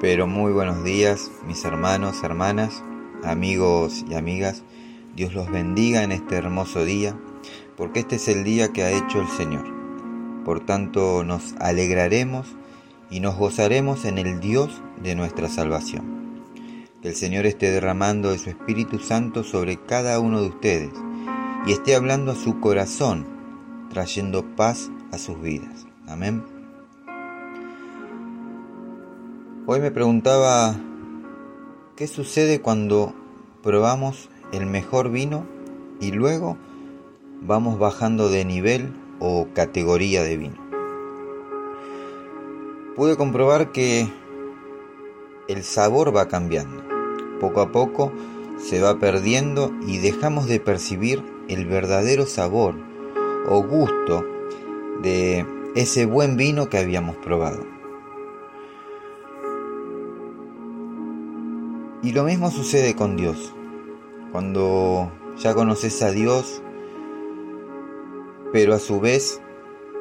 Pero 0.00 0.28
muy 0.28 0.52
buenos 0.52 0.84
días, 0.84 1.32
mis 1.44 1.64
hermanos, 1.64 2.22
hermanas, 2.22 2.84
amigos 3.24 4.04
y 4.08 4.14
amigas. 4.14 4.62
Dios 5.16 5.34
los 5.34 5.50
bendiga 5.50 6.04
en 6.04 6.12
este 6.12 6.36
hermoso 6.36 6.84
día, 6.84 7.18
porque 7.76 8.00
este 8.00 8.14
es 8.14 8.28
el 8.28 8.44
día 8.44 8.72
que 8.72 8.84
ha 8.84 8.92
hecho 8.92 9.20
el 9.20 9.26
Señor. 9.26 9.64
Por 10.44 10.64
tanto, 10.64 11.24
nos 11.24 11.54
alegraremos 11.58 12.46
y 13.10 13.18
nos 13.18 13.36
gozaremos 13.36 14.04
en 14.04 14.18
el 14.18 14.38
Dios 14.38 14.80
de 15.02 15.16
nuestra 15.16 15.48
salvación. 15.48 16.44
Que 17.02 17.08
el 17.08 17.16
Señor 17.16 17.44
esté 17.46 17.72
derramando 17.72 18.30
de 18.30 18.38
su 18.38 18.50
Espíritu 18.50 19.00
Santo 19.00 19.42
sobre 19.42 19.78
cada 19.78 20.20
uno 20.20 20.40
de 20.40 20.48
ustedes 20.48 20.92
y 21.66 21.72
esté 21.72 21.96
hablando 21.96 22.30
a 22.30 22.36
su 22.36 22.60
corazón, 22.60 23.26
trayendo 23.90 24.44
paz 24.54 24.92
a 25.10 25.18
sus 25.18 25.40
vidas. 25.42 25.88
Amén. 26.06 26.57
Hoy 29.70 29.80
me 29.80 29.90
preguntaba, 29.90 30.74
¿qué 31.94 32.06
sucede 32.06 32.62
cuando 32.62 33.12
probamos 33.62 34.30
el 34.50 34.64
mejor 34.64 35.10
vino 35.10 35.44
y 36.00 36.10
luego 36.10 36.56
vamos 37.42 37.78
bajando 37.78 38.30
de 38.30 38.46
nivel 38.46 38.94
o 39.20 39.48
categoría 39.52 40.22
de 40.22 40.38
vino? 40.38 40.56
Pude 42.96 43.18
comprobar 43.18 43.70
que 43.70 44.10
el 45.48 45.62
sabor 45.62 46.16
va 46.16 46.28
cambiando. 46.28 46.82
Poco 47.38 47.60
a 47.60 47.70
poco 47.70 48.10
se 48.56 48.80
va 48.80 48.98
perdiendo 48.98 49.70
y 49.86 49.98
dejamos 49.98 50.48
de 50.48 50.60
percibir 50.60 51.22
el 51.46 51.66
verdadero 51.66 52.24
sabor 52.24 52.74
o 53.46 53.62
gusto 53.62 54.24
de 55.02 55.44
ese 55.74 56.06
buen 56.06 56.38
vino 56.38 56.70
que 56.70 56.78
habíamos 56.78 57.16
probado. 57.16 57.77
Y 62.00 62.12
lo 62.12 62.22
mismo 62.22 62.50
sucede 62.52 62.94
con 62.94 63.16
Dios. 63.16 63.52
Cuando 64.30 65.10
ya 65.36 65.54
conoces 65.54 66.00
a 66.02 66.12
Dios, 66.12 66.62
pero 68.52 68.74
a 68.74 68.78
su 68.78 69.00
vez 69.00 69.40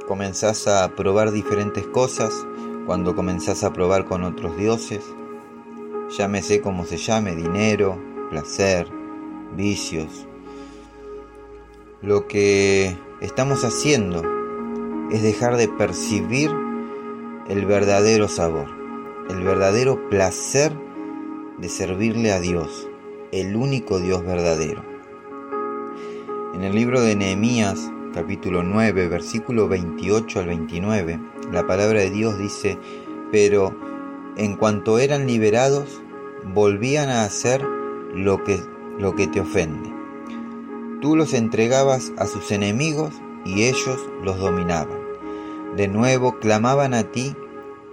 comenzás 0.08 0.68
a 0.68 0.96
probar 0.96 1.32
diferentes 1.32 1.88
cosas, 1.88 2.46
cuando 2.86 3.16
comenzás 3.16 3.64
a 3.64 3.74
probar 3.74 4.06
con 4.06 4.24
otros 4.24 4.56
dioses, 4.58 5.04
llámese 6.16 6.62
como 6.62 6.86
se 6.86 6.98
llame, 6.98 7.36
dinero, 7.36 8.00
placer, 8.30 8.88
vicios. 9.56 10.28
Lo 12.04 12.28
que 12.28 12.96
estamos 13.22 13.64
haciendo 13.64 14.22
es 15.12 15.24
dejar 15.24 15.58
de 15.58 15.68
percibir 15.68 16.52
el 17.48 17.66
verdadero 17.66 18.28
sabor, 18.28 18.68
el 19.30 19.44
verdadero 19.44 20.10
placer 20.10 20.87
de 21.58 21.70
servirle 21.70 22.32
a 22.32 22.40
Dios, 22.40 22.88
el 23.32 23.56
único 23.56 24.00
Dios 24.00 24.24
verdadero. 24.24 24.84
En 26.54 26.64
el 26.64 26.76
libro 26.76 27.02
de 27.02 27.16
Nehemías, 27.16 27.92
capítulo 28.14 28.64
9, 28.64 29.08
versículo 29.08 29.68
28 29.68 30.40
al 30.40 30.48
29, 30.48 31.20
la 31.52 31.66
palabra 31.66 32.00
de 32.00 32.10
Dios 32.10 32.38
dice, 32.38 32.78
pero 33.32 33.76
en 34.38 34.56
cuanto 34.56 35.00
eran 35.00 35.26
liberados, 35.26 36.02
volvían 36.54 37.10
a 37.10 37.24
hacer 37.24 37.64
lo 38.14 38.44
que, 38.44 38.60
lo 39.00 39.16
que 39.16 39.28
te 39.28 39.42
ofende. 39.42 39.92
Tú 41.02 41.16
los 41.16 41.34
entregabas 41.34 42.12
a 42.18 42.26
sus 42.26 42.52
enemigos 42.52 43.14
y 43.46 43.64
ellos 43.64 44.00
los 44.24 44.40
dominaban. 44.40 45.00
De 45.76 45.88
nuevo 45.88 46.40
clamaban 46.40 46.94
a 46.94 47.12
ti 47.12 47.36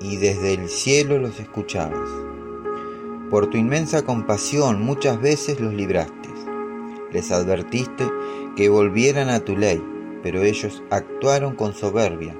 y 0.00 0.16
desde 0.16 0.54
el 0.54 0.68
cielo 0.68 1.18
los 1.18 1.40
escuchabas. 1.40 2.23
Por 3.34 3.48
tu 3.48 3.56
inmensa 3.56 4.04
compasión 4.04 4.80
muchas 4.84 5.20
veces 5.20 5.58
los 5.58 5.74
libraste. 5.74 6.28
Les 7.10 7.32
advertiste 7.32 8.08
que 8.54 8.68
volvieran 8.68 9.28
a 9.28 9.40
tu 9.40 9.56
ley, 9.56 9.82
pero 10.22 10.42
ellos 10.42 10.84
actuaron 10.88 11.56
con 11.56 11.74
soberbia 11.74 12.36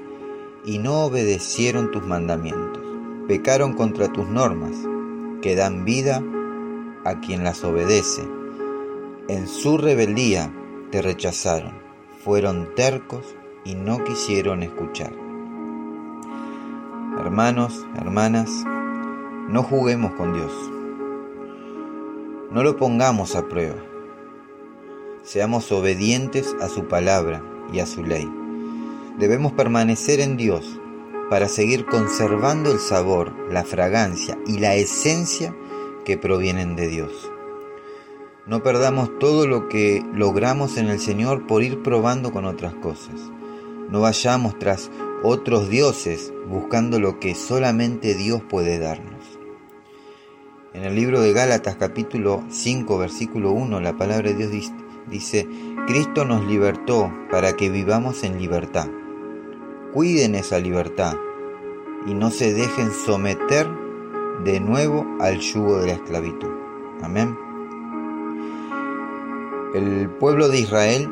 y 0.63 0.77
no 0.77 1.03
obedecieron 1.03 1.91
tus 1.91 2.07
mandamientos. 2.07 2.81
Pecaron 3.27 3.73
contra 3.73 4.07
tus 4.07 4.29
normas, 4.29 4.71
que 5.41 5.57
dan 5.57 5.83
vida 5.83 6.23
a 7.03 7.19
quien 7.19 7.43
las 7.43 7.65
obedece. 7.65 8.25
En 9.27 9.49
su 9.49 9.77
rebeldía 9.77 10.49
te 10.91 11.01
rechazaron, 11.01 11.73
fueron 12.23 12.73
tercos 12.73 13.35
y 13.65 13.75
no 13.75 14.01
quisieron 14.05 14.63
escuchar. 14.63 15.11
Hermanos, 17.19 17.85
hermanas, 17.97 18.63
no 19.49 19.61
juguemos 19.61 20.13
con 20.13 20.31
Dios. 20.31 20.53
No 22.51 22.63
lo 22.63 22.77
pongamos 22.77 23.35
a 23.35 23.47
prueba. 23.47 23.83
Seamos 25.23 25.71
obedientes 25.71 26.55
a 26.61 26.69
su 26.69 26.87
palabra 26.87 27.43
y 27.73 27.79
a 27.79 27.85
su 27.85 28.03
ley. 28.03 28.31
Debemos 29.17 29.53
permanecer 29.53 30.19
en 30.19 30.37
Dios 30.37 30.79
para 31.29 31.47
seguir 31.47 31.85
conservando 31.85 32.71
el 32.71 32.79
sabor, 32.79 33.33
la 33.51 33.63
fragancia 33.63 34.37
y 34.45 34.59
la 34.59 34.75
esencia 34.75 35.55
que 36.05 36.17
provienen 36.17 36.75
de 36.75 36.87
Dios. 36.87 37.31
No 38.45 38.61
perdamos 38.61 39.17
todo 39.17 39.47
lo 39.47 39.67
que 39.67 40.03
logramos 40.13 40.77
en 40.77 40.87
el 40.87 40.99
Señor 40.99 41.47
por 41.47 41.63
ir 41.63 41.81
probando 41.81 42.31
con 42.31 42.45
otras 42.45 42.75
cosas. 42.75 43.31
No 43.89 44.01
vayamos 44.01 44.59
tras 44.59 44.91
otros 45.23 45.67
dioses 45.67 46.31
buscando 46.47 46.99
lo 46.99 47.19
que 47.19 47.33
solamente 47.33 48.13
Dios 48.13 48.43
puede 48.47 48.77
darnos. 48.77 49.34
En 50.75 50.83
el 50.83 50.93
libro 50.93 51.21
de 51.21 51.31
Gálatas 51.31 51.77
capítulo 51.77 52.43
5 52.49 52.97
versículo 52.97 53.51
1 53.51 53.79
la 53.79 53.95
palabra 53.95 54.33
de 54.33 54.49
Dios 54.49 54.73
dice, 55.09 55.47
Cristo 55.87 56.25
nos 56.25 56.45
libertó 56.45 57.13
para 57.31 57.55
que 57.55 57.69
vivamos 57.69 58.25
en 58.25 58.37
libertad. 58.37 58.89
Cuiden 59.93 60.35
esa 60.35 60.59
libertad 60.59 61.15
y 62.05 62.13
no 62.13 62.29
se 62.29 62.53
dejen 62.53 62.91
someter 62.91 63.69
de 64.43 64.59
nuevo 64.59 65.07
al 65.21 65.39
yugo 65.39 65.77
de 65.77 65.87
la 65.87 65.93
esclavitud. 65.93 66.49
Amén. 67.01 67.37
El 69.73 70.09
pueblo 70.09 70.49
de 70.49 70.59
Israel 70.59 71.09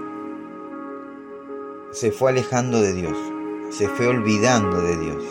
se 1.91 2.11
fue 2.11 2.31
alejando 2.31 2.81
de 2.81 2.91
Dios, 2.91 3.17
se 3.69 3.87
fue 3.87 4.07
olvidando 4.07 4.81
de 4.81 4.97
Dios, 4.97 5.23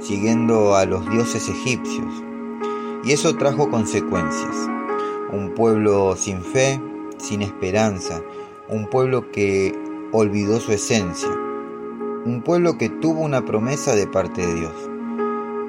siguiendo 0.00 0.74
a 0.74 0.84
los 0.84 1.08
dioses 1.08 1.48
egipcios 1.48 2.24
y 3.08 3.12
eso 3.12 3.34
trajo 3.36 3.70
consecuencias. 3.70 4.54
Un 5.32 5.54
pueblo 5.54 6.14
sin 6.14 6.42
fe, 6.42 6.78
sin 7.16 7.40
esperanza, 7.40 8.20
un 8.68 8.86
pueblo 8.86 9.30
que 9.30 9.74
olvidó 10.12 10.60
su 10.60 10.72
esencia, 10.72 11.30
un 12.26 12.42
pueblo 12.44 12.76
que 12.76 12.90
tuvo 12.90 13.22
una 13.22 13.46
promesa 13.46 13.94
de 13.94 14.06
parte 14.06 14.46
de 14.46 14.54
Dios, 14.54 14.74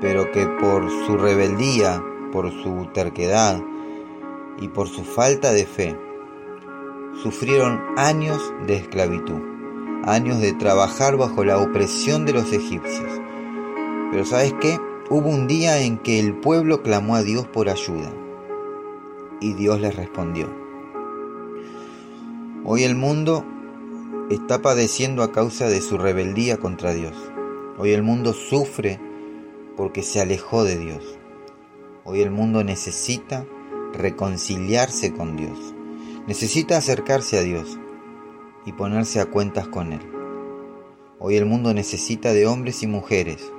pero 0.02 0.30
que 0.32 0.48
por 0.48 0.90
su 1.06 1.16
rebeldía, 1.16 2.04
por 2.34 2.52
su 2.52 2.90
terquedad 2.94 3.64
y 4.60 4.68
por 4.68 4.90
su 4.90 5.06
falta 5.06 5.54
de 5.54 5.66
fe, 5.66 5.98
sufrieron 7.24 7.82
años 7.96 8.54
de 8.68 8.76
esclavitud, 8.76 9.40
años 10.04 10.42
de 10.42 10.52
trabajar 10.52 11.16
bajo 11.16 11.46
la 11.46 11.58
opresión 11.58 12.26
de 12.26 12.34
los 12.34 12.52
egipcios. 12.52 13.10
Pero 14.12 14.26
¿sabes 14.26 14.54
qué? 14.60 14.78
Hubo 15.12 15.30
un 15.30 15.48
día 15.48 15.82
en 15.82 15.98
que 15.98 16.20
el 16.20 16.36
pueblo 16.36 16.84
clamó 16.84 17.16
a 17.16 17.24
Dios 17.24 17.48
por 17.48 17.68
ayuda 17.68 18.14
y 19.42 19.54
Dios 19.54 19.82
les 19.82 19.96
respondió. 19.96 20.48
Hoy 22.64 22.84
el 22.84 22.94
mundo 22.94 23.44
está 24.30 24.62
padeciendo 24.62 25.24
a 25.24 25.32
causa 25.32 25.68
de 25.68 25.82
su 25.82 25.98
rebeldía 25.98 26.58
contra 26.58 26.94
Dios. 26.94 27.16
Hoy 27.80 27.94
el 27.94 28.04
mundo 28.04 28.34
sufre 28.34 29.00
porque 29.76 30.04
se 30.04 30.22
alejó 30.22 30.64
de 30.64 30.78
Dios. 30.78 31.18
Hoy 32.04 32.22
el 32.22 32.30
mundo 32.30 32.64
necesita 32.64 33.48
reconciliarse 33.94 35.12
con 35.12 35.36
Dios. 35.36 35.74
Necesita 36.28 36.78
acercarse 36.78 37.40
a 37.40 37.42
Dios 37.42 37.80
y 38.64 38.74
ponerse 38.74 39.20
a 39.20 39.26
cuentas 39.26 39.68
con 39.70 39.92
Él. 39.92 40.02
Hoy 41.18 41.36
el 41.36 41.48
mundo 41.48 41.74
necesita 41.74 42.32
de 42.32 42.46
hombres 42.46 42.84
y 42.84 42.88
mujeres 42.88 43.52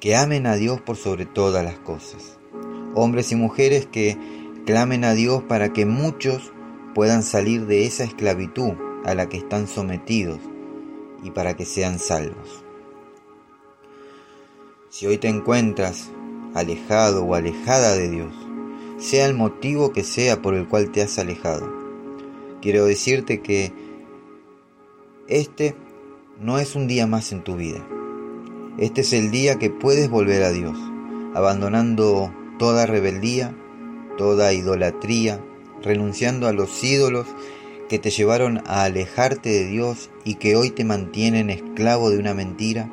que 0.00 0.16
amen 0.16 0.46
a 0.46 0.56
Dios 0.56 0.80
por 0.80 0.96
sobre 0.96 1.26
todas 1.26 1.64
las 1.64 1.78
cosas. 1.78 2.38
Hombres 2.94 3.32
y 3.32 3.36
mujeres 3.36 3.86
que 3.86 4.16
clamen 4.66 5.04
a 5.04 5.14
Dios 5.14 5.42
para 5.42 5.72
que 5.72 5.86
muchos 5.86 6.52
puedan 6.94 7.22
salir 7.22 7.66
de 7.66 7.86
esa 7.86 8.04
esclavitud 8.04 8.72
a 9.04 9.14
la 9.14 9.28
que 9.28 9.36
están 9.36 9.68
sometidos 9.68 10.40
y 11.22 11.30
para 11.30 11.56
que 11.56 11.64
sean 11.64 11.98
salvos. 11.98 12.64
Si 14.88 15.06
hoy 15.06 15.18
te 15.18 15.28
encuentras 15.28 16.10
alejado 16.54 17.24
o 17.24 17.34
alejada 17.34 17.94
de 17.94 18.10
Dios, 18.10 18.32
sea 18.98 19.26
el 19.26 19.34
motivo 19.34 19.92
que 19.92 20.04
sea 20.04 20.40
por 20.40 20.54
el 20.54 20.66
cual 20.66 20.90
te 20.90 21.02
has 21.02 21.18
alejado, 21.18 21.70
quiero 22.62 22.86
decirte 22.86 23.40
que 23.40 23.72
este 25.28 25.74
no 26.40 26.58
es 26.58 26.74
un 26.74 26.86
día 26.86 27.06
más 27.06 27.32
en 27.32 27.42
tu 27.42 27.56
vida. 27.56 27.86
Este 28.78 29.00
es 29.00 29.14
el 29.14 29.30
día 29.30 29.58
que 29.58 29.70
puedes 29.70 30.10
volver 30.10 30.42
a 30.42 30.52
Dios, 30.52 30.76
abandonando 31.34 32.30
toda 32.58 32.84
rebeldía, 32.84 33.56
toda 34.18 34.52
idolatría, 34.52 35.42
renunciando 35.82 36.46
a 36.46 36.52
los 36.52 36.84
ídolos 36.84 37.26
que 37.88 37.98
te 37.98 38.10
llevaron 38.10 38.62
a 38.66 38.82
alejarte 38.82 39.48
de 39.48 39.64
Dios 39.64 40.10
y 40.24 40.34
que 40.34 40.56
hoy 40.56 40.68
te 40.68 40.84
mantienen 40.84 41.48
esclavo 41.48 42.10
de 42.10 42.18
una 42.18 42.34
mentira? 42.34 42.92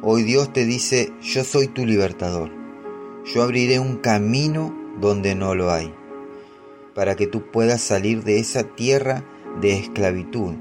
Hoy 0.00 0.22
Dios 0.22 0.50
te 0.54 0.64
dice, 0.64 1.12
yo 1.20 1.44
soy 1.44 1.68
tu 1.68 1.84
libertador, 1.84 2.50
yo 3.26 3.42
abriré 3.42 3.78
un 3.78 3.96
camino 3.96 4.74
donde 4.98 5.34
no 5.34 5.54
lo 5.54 5.70
hay, 5.70 5.92
para 6.94 7.14
que 7.14 7.26
tú 7.26 7.50
puedas 7.50 7.82
salir 7.82 8.24
de 8.24 8.38
esa 8.38 8.62
tierra 8.62 9.22
de 9.60 9.76
esclavitud 9.76 10.54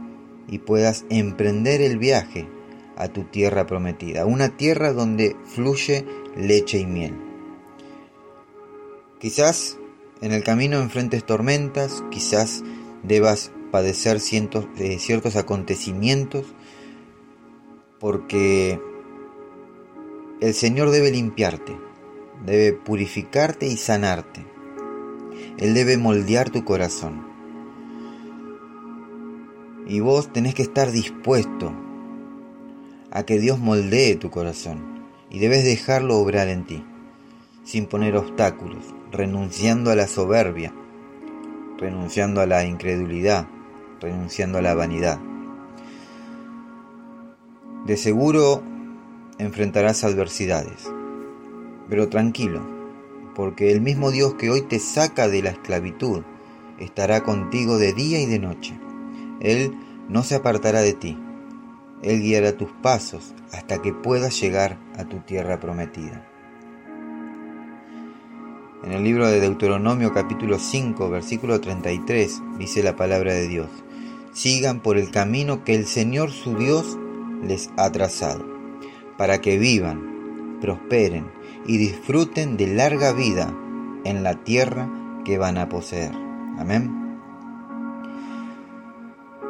y 0.50 0.60
puedas 0.60 1.06
emprender 1.10 1.80
el 1.80 1.98
viaje 1.98 2.50
a 2.98 3.10
tu 3.10 3.24
tierra 3.26 3.68
prometida, 3.68 4.26
una 4.26 4.58
tierra 4.58 4.94
donde 4.94 5.36
fluye 5.46 6.06
leche 6.36 6.80
y 6.80 6.86
miel. 6.86 7.16
Quizás 9.20 9.78
en 10.22 10.32
el 10.32 10.44
camino 10.44 10.80
enfrentes 10.80 11.26
tormentas, 11.26 12.04
quizás 12.10 12.64
debas 13.04 13.52
padecer 13.72 14.18
eh, 14.18 15.00
ciertos 15.00 15.36
acontecimientos, 15.36 16.46
porque 18.00 18.80
el 20.42 20.54
Señor 20.54 20.92
debe 20.92 21.12
limpiarte, 21.12 21.78
debe 22.46 22.74
purificarte 22.74 23.68
y 23.68 23.78
sanarte. 23.78 24.46
Él 25.58 25.74
debe 25.74 25.98
moldear 25.98 26.50
tu 26.50 26.64
corazón. 26.64 27.28
Y 29.88 30.00
vos 30.00 30.32
tenés 30.34 30.56
que 30.56 30.64
estar 30.64 30.92
dispuesto 30.92 31.74
a 33.16 33.24
que 33.24 33.40
Dios 33.40 33.60
moldee 33.60 34.18
tu 34.18 34.30
corazón 34.30 35.06
y 35.30 35.40
debes 35.40 35.64
dejarlo 35.64 36.18
obrar 36.18 36.50
en 36.50 36.66
ti, 36.66 36.84
sin 37.64 37.86
poner 37.86 38.18
obstáculos, 38.18 38.94
renunciando 39.10 39.90
a 39.90 39.96
la 39.96 40.06
soberbia, 40.06 40.74
renunciando 41.78 42.42
a 42.42 42.46
la 42.46 42.66
incredulidad, 42.66 43.48
renunciando 44.02 44.58
a 44.58 44.62
la 44.62 44.76
vanidad. 44.76 45.18
De 47.86 47.96
seguro 47.96 48.62
enfrentarás 49.38 50.04
adversidades, 50.04 50.92
pero 51.88 52.10
tranquilo, 52.10 52.62
porque 53.34 53.72
el 53.72 53.80
mismo 53.80 54.12
Dios 54.12 54.34
que 54.34 54.50
hoy 54.50 54.62
te 54.62 54.80
saca 54.80 55.30
de 55.30 55.42
la 55.42 55.52
esclavitud 55.52 56.24
estará 56.80 57.24
contigo 57.24 57.78
de 57.78 57.94
día 57.94 58.20
y 58.20 58.26
de 58.26 58.40
noche. 58.40 58.78
Él 59.40 59.74
no 60.10 60.24
se 60.24 60.36
apartará 60.36 60.82
de 60.82 60.94
ti. 60.94 61.18
Él 62.02 62.22
guiará 62.22 62.58
tus 62.58 62.72
pasos 62.82 63.34
hasta 63.52 63.82
que 63.82 63.94
puedas 63.94 64.40
llegar 64.40 64.78
a 64.98 65.06
tu 65.06 65.20
tierra 65.20 65.60
prometida. 65.60 66.28
En 68.84 68.92
el 68.92 69.04
libro 69.04 69.28
de 69.28 69.40
Deuteronomio 69.40 70.14
capítulo 70.14 70.60
5 70.60 71.10
versículo 71.10 71.60
33 71.60 72.42
dice 72.60 72.84
la 72.84 72.96
palabra 72.96 73.34
de 73.34 73.48
Dios, 73.48 73.70
sigan 74.34 74.82
por 74.82 74.98
el 74.98 75.10
camino 75.10 75.64
que 75.64 75.74
el 75.74 75.88
Señor 75.88 76.32
su 76.32 76.56
Dios 76.56 76.98
les 77.42 77.72
ha 77.78 77.92
trazado, 77.92 78.46
para 79.18 79.42
que 79.42 79.58
vivan, 79.58 80.60
prosperen 80.62 81.32
y 81.66 81.78
disfruten 81.78 82.58
de 82.58 82.68
larga 82.68 83.14
vida 83.14 83.52
en 84.04 84.24
la 84.24 84.44
tierra 84.44 84.90
que 85.24 85.38
van 85.38 85.58
a 85.58 85.68
poseer. 85.68 86.14
Amén. 86.60 87.20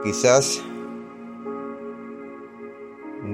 Quizás 0.04 0.64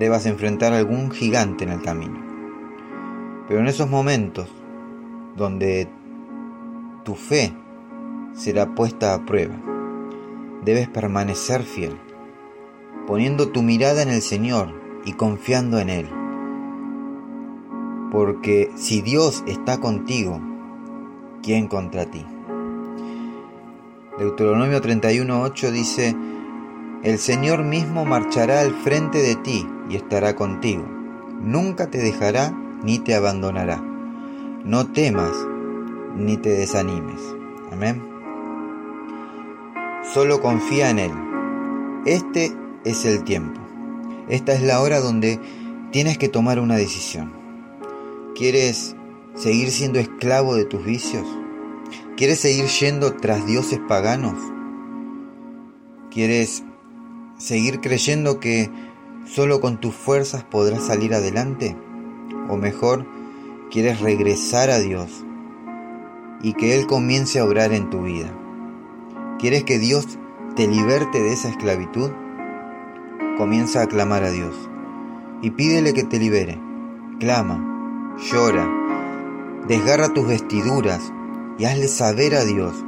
debas 0.01 0.25
enfrentar 0.25 0.73
algún 0.73 1.11
gigante 1.11 1.63
en 1.63 1.69
el 1.69 1.83
camino. 1.83 2.19
Pero 3.47 3.59
en 3.59 3.67
esos 3.67 3.87
momentos 3.87 4.47
donde 5.37 5.87
tu 7.05 7.13
fe 7.13 7.53
será 8.33 8.73
puesta 8.73 9.13
a 9.13 9.23
prueba, 9.27 9.53
debes 10.65 10.89
permanecer 10.89 11.61
fiel, 11.61 11.99
poniendo 13.05 13.49
tu 13.49 13.61
mirada 13.61 14.01
en 14.01 14.09
el 14.09 14.23
Señor 14.23 14.73
y 15.05 15.13
confiando 15.13 15.77
en 15.77 15.91
Él. 15.91 16.09
Porque 18.11 18.71
si 18.73 19.03
Dios 19.03 19.43
está 19.45 19.79
contigo, 19.79 20.41
¿quién 21.43 21.67
contra 21.67 22.07
ti? 22.07 22.25
Deuteronomio 24.17 24.81
31.8 24.81 25.69
dice, 25.69 26.15
el 27.03 27.17
Señor 27.17 27.63
mismo 27.63 28.05
marchará 28.05 28.61
al 28.61 28.73
frente 28.75 29.19
de 29.19 29.35
ti 29.35 29.67
y 29.89 29.95
estará 29.95 30.35
contigo. 30.35 30.83
Nunca 31.41 31.89
te 31.89 31.97
dejará 31.97 32.51
ni 32.83 32.99
te 32.99 33.15
abandonará. 33.15 33.77
No 34.63 34.87
temas 34.91 35.31
ni 36.15 36.37
te 36.37 36.49
desanimes. 36.49 37.19
Amén. 37.71 38.01
Solo 40.13 40.41
confía 40.41 40.91
en 40.91 40.99
Él. 40.99 41.11
Este 42.05 42.55
es 42.83 43.05
el 43.05 43.23
tiempo. 43.23 43.59
Esta 44.29 44.53
es 44.53 44.61
la 44.61 44.81
hora 44.81 44.99
donde 44.99 45.39
tienes 45.91 46.17
que 46.17 46.29
tomar 46.29 46.59
una 46.59 46.75
decisión. 46.75 47.33
¿Quieres 48.35 48.95
seguir 49.35 49.71
siendo 49.71 49.99
esclavo 49.99 50.55
de 50.55 50.65
tus 50.65 50.85
vicios? 50.85 51.25
¿Quieres 52.15 52.39
seguir 52.39 52.65
yendo 52.65 53.15
tras 53.15 53.45
dioses 53.47 53.79
paganos? 53.87 54.37
¿Quieres 56.11 56.63
seguir 57.41 57.81
creyendo 57.81 58.39
que 58.39 58.69
solo 59.25 59.61
con 59.61 59.79
tus 59.79 59.95
fuerzas 59.95 60.43
podrás 60.43 60.85
salir 60.85 61.13
adelante? 61.15 61.75
¿O 62.47 62.55
mejor, 62.55 63.07
quieres 63.71 63.99
regresar 63.99 64.69
a 64.69 64.79
Dios 64.79 65.25
y 66.43 66.53
que 66.53 66.75
Él 66.75 66.85
comience 66.85 67.39
a 67.39 67.45
obrar 67.45 67.73
en 67.73 67.89
tu 67.89 68.03
vida? 68.03 68.31
¿Quieres 69.39 69.63
que 69.63 69.79
Dios 69.79 70.19
te 70.55 70.67
liberte 70.67 71.19
de 71.19 71.33
esa 71.33 71.49
esclavitud? 71.49 72.11
Comienza 73.37 73.81
a 73.81 73.87
clamar 73.87 74.23
a 74.23 74.31
Dios 74.31 74.53
y 75.41 75.49
pídele 75.49 75.93
que 75.93 76.03
te 76.03 76.19
libere. 76.19 76.59
Clama, 77.19 78.17
llora, 78.31 78.69
desgarra 79.67 80.13
tus 80.13 80.27
vestiduras 80.27 81.11
y 81.57 81.65
hazle 81.65 81.87
saber 81.87 82.35
a 82.35 82.45
Dios 82.45 82.85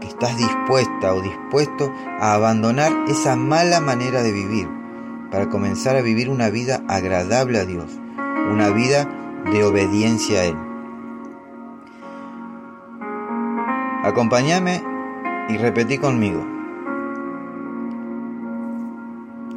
que 0.00 0.08
estás 0.08 0.36
dispuesta 0.36 1.14
o 1.14 1.22
dispuesto 1.22 1.92
a 2.20 2.34
abandonar 2.34 2.92
esa 3.08 3.36
mala 3.36 3.80
manera 3.80 4.22
de 4.22 4.32
vivir 4.32 4.68
para 5.30 5.48
comenzar 5.48 5.96
a 5.96 6.02
vivir 6.02 6.28
una 6.28 6.50
vida 6.50 6.82
agradable 6.88 7.58
a 7.58 7.64
Dios, 7.64 7.98
una 8.50 8.70
vida 8.70 9.08
de 9.52 9.64
obediencia 9.64 10.40
a 10.40 10.44
Él. 10.44 10.56
Acompáñame 14.02 14.82
y 15.48 15.56
repetí 15.58 15.98
conmigo. 15.98 16.44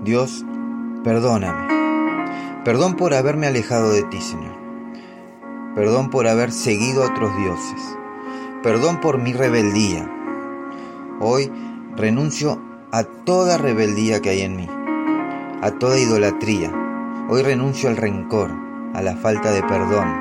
Dios, 0.03 0.45
perdóname. 1.03 1.73
Perdón 2.65 2.95
por 2.95 3.13
haberme 3.13 3.47
alejado 3.47 3.91
de 3.91 4.03
ti, 4.03 4.19
Señor. 4.19 4.55
Perdón 5.75 6.09
por 6.09 6.27
haber 6.27 6.51
seguido 6.51 7.03
a 7.03 7.07
otros 7.07 7.35
dioses. 7.37 7.97
Perdón 8.61 8.99
por 8.99 9.17
mi 9.17 9.33
rebeldía. 9.33 10.09
Hoy 11.25 11.49
renuncio 11.95 12.61
a 12.91 13.05
toda 13.05 13.57
rebeldía 13.57 14.21
que 14.21 14.31
hay 14.31 14.41
en 14.41 14.57
mí, 14.57 14.67
a 15.61 15.71
toda 15.79 15.97
idolatría. 15.97 16.69
Hoy 17.29 17.41
renuncio 17.43 17.87
al 17.87 17.95
rencor, 17.95 18.51
a 18.93 19.01
la 19.01 19.15
falta 19.15 19.51
de 19.51 19.63
perdón. 19.63 20.13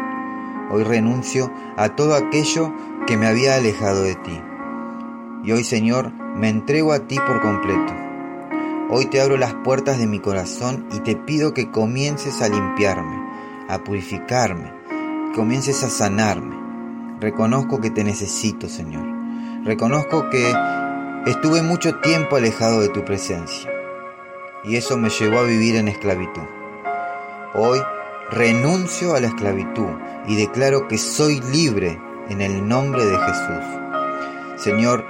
Hoy 0.70 0.84
renuncio 0.84 1.50
a 1.76 1.88
todo 1.96 2.14
aquello 2.14 2.72
que 3.04 3.16
me 3.16 3.26
había 3.26 3.56
alejado 3.56 4.04
de 4.04 4.14
ti. 4.14 4.40
Y 5.42 5.50
hoy, 5.50 5.64
Señor, 5.64 6.12
me 6.36 6.48
entrego 6.48 6.92
a 6.92 7.00
ti 7.00 7.16
por 7.16 7.42
completo. 7.42 7.92
Hoy 8.88 9.06
te 9.06 9.20
abro 9.20 9.36
las 9.36 9.54
puertas 9.54 9.98
de 9.98 10.06
mi 10.06 10.20
corazón 10.20 10.86
y 10.92 11.00
te 11.00 11.16
pido 11.16 11.52
que 11.52 11.72
comiences 11.72 12.40
a 12.42 12.48
limpiarme, 12.48 13.16
a 13.68 13.82
purificarme, 13.82 14.72
comiences 15.34 15.82
a 15.82 15.90
sanarme. 15.90 16.56
Reconozco 17.18 17.80
que 17.80 17.90
te 17.90 18.04
necesito, 18.04 18.68
Señor. 18.68 19.04
Reconozco 19.64 20.30
que 20.30 20.52
Estuve 21.26 21.62
mucho 21.62 22.00
tiempo 22.00 22.34
alejado 22.34 22.80
de 22.80 22.88
tu 22.88 23.04
presencia 23.04 23.70
y 24.64 24.74
eso 24.74 24.98
me 24.98 25.08
llevó 25.08 25.38
a 25.38 25.44
vivir 25.44 25.76
en 25.76 25.86
esclavitud. 25.86 26.42
Hoy 27.54 27.78
renuncio 28.32 29.14
a 29.14 29.20
la 29.20 29.28
esclavitud 29.28 29.86
y 30.26 30.34
declaro 30.34 30.88
que 30.88 30.98
soy 30.98 31.40
libre 31.40 31.96
en 32.28 32.40
el 32.40 32.66
nombre 32.66 33.04
de 33.04 33.16
Jesús. 33.16 33.64
Señor, 34.56 35.04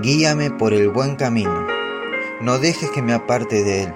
guíame 0.00 0.50
por 0.50 0.72
el 0.72 0.88
buen 0.88 1.16
camino. 1.16 1.66
No 2.40 2.58
dejes 2.58 2.90
que 2.90 3.02
me 3.02 3.12
aparte 3.12 3.64
de 3.64 3.82
él. 3.82 3.94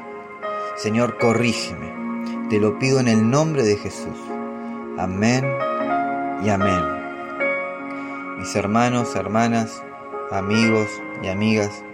Señor, 0.76 1.16
corrígeme. 1.16 2.50
Te 2.50 2.60
lo 2.60 2.78
pido 2.78 3.00
en 3.00 3.08
el 3.08 3.30
nombre 3.30 3.62
de 3.62 3.76
Jesús. 3.76 4.18
Amén 4.98 5.46
y 6.44 6.50
amén. 6.50 6.82
Mis 8.36 8.54
hermanos, 8.54 9.16
hermanas, 9.16 9.82
amigos 10.30 10.90
y 11.22 11.28
amigas, 11.28 11.84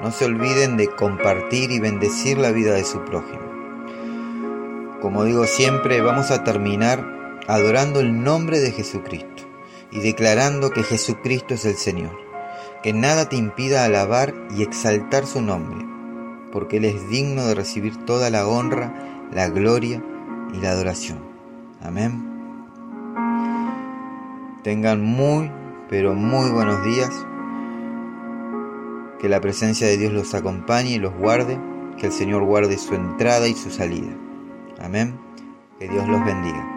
no 0.00 0.10
se 0.10 0.24
olviden 0.24 0.76
de 0.76 0.88
compartir 0.88 1.70
y 1.70 1.78
bendecir 1.78 2.38
la 2.38 2.50
vida 2.50 2.72
de 2.74 2.84
su 2.84 3.04
prójimo. 3.04 3.50
Como 5.00 5.24
digo 5.24 5.46
siempre, 5.46 6.00
vamos 6.00 6.30
a 6.30 6.44
terminar 6.44 7.40
adorando 7.48 8.00
el 8.00 8.22
nombre 8.22 8.60
de 8.60 8.72
Jesucristo. 8.72 9.44
y 9.92 9.98
declarando 9.98 10.70
que 10.70 10.84
Jesucristo 10.84 11.54
es 11.54 11.64
el 11.64 11.74
Señor, 11.74 12.16
que 12.80 12.92
nada 12.92 13.28
te 13.28 13.34
impida 13.34 13.84
alabar 13.84 14.32
y 14.56 14.62
exaltar 14.62 15.26
su 15.26 15.42
nombre, 15.42 15.84
porque 16.52 16.76
Él 16.76 16.84
es 16.84 17.08
digno 17.08 17.44
de 17.46 17.56
recibir 17.56 17.96
toda 18.04 18.30
la 18.30 18.46
honra, 18.46 19.26
la 19.32 19.48
gloria 19.48 20.00
y 20.54 20.58
la 20.58 20.70
adoración. 20.70 21.18
Amén. 21.82 22.24
Tengan 24.62 25.02
muy, 25.02 25.50
pero 25.88 26.14
muy 26.14 26.50
buenos 26.50 26.84
días. 26.84 27.10
Que 29.20 29.28
la 29.28 29.40
presencia 29.40 29.86
de 29.86 29.96
Dios 29.96 30.12
los 30.12 30.34
acompañe 30.34 30.92
y 30.92 30.98
los 30.98 31.14
guarde. 31.14 31.58
Que 31.98 32.06
el 32.06 32.12
Señor 32.12 32.44
guarde 32.44 32.78
su 32.78 32.94
entrada 32.94 33.48
y 33.48 33.54
su 33.54 33.70
salida. 33.70 34.16
Amén. 34.80 35.18
Que 35.78 35.88
Dios 35.88 36.08
los 36.08 36.24
bendiga. 36.24 36.69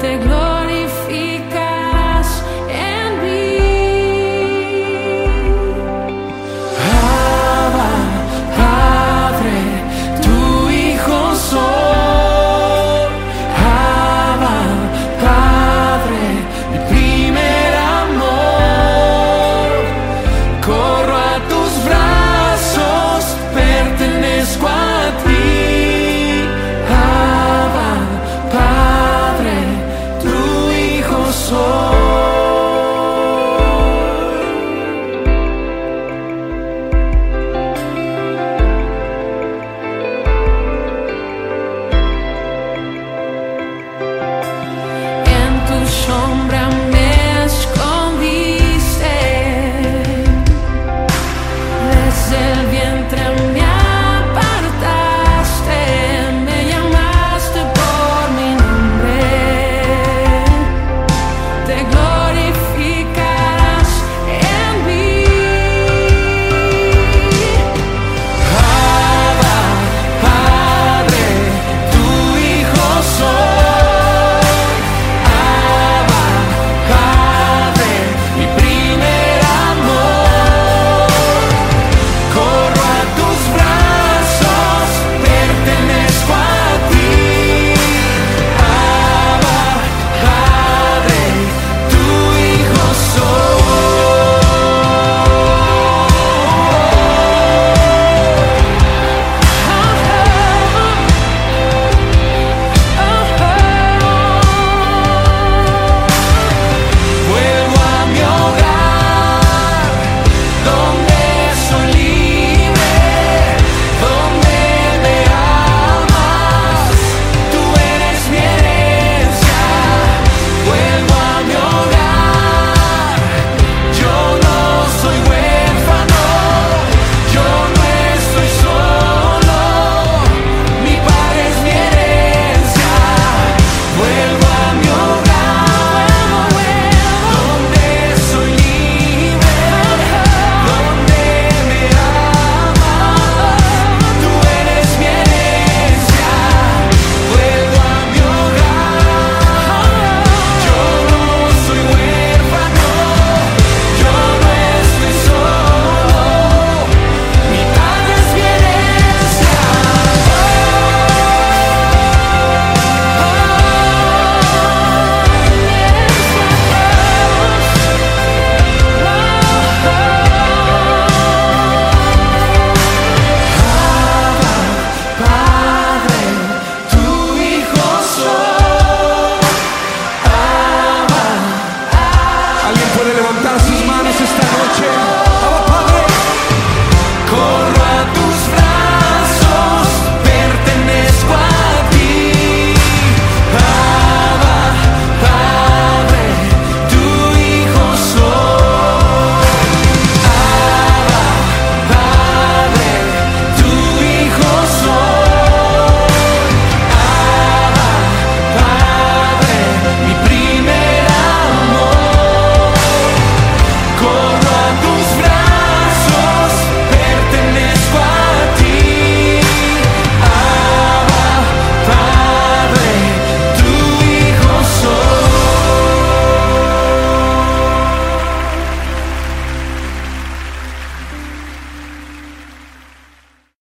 the 0.00 0.18
glory. 0.18 0.55